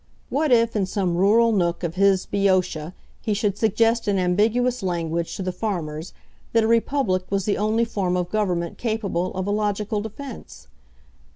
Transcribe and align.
What 0.31 0.51
if 0.51 0.75
in 0.75 0.87
some 0.87 1.15
rural 1.15 1.51
nook 1.51 1.83
of 1.83 1.93
his 1.93 2.25
Boeotia 2.25 2.95
he 3.21 3.35
should 3.35 3.55
suggest 3.55 4.07
in 4.07 4.17
ambiguous 4.17 4.81
language 4.81 5.35
to 5.35 5.43
the 5.43 5.51
farmers 5.51 6.11
that 6.53 6.63
a 6.63 6.67
Republic 6.67 7.25
was 7.29 7.45
the 7.45 7.59
only 7.59 7.85
form 7.85 8.17
of 8.17 8.29
Government 8.31 8.79
capable 8.79 9.31
of 9.35 9.45
a 9.45 9.51
logical 9.51 10.01
defence? 10.01 10.67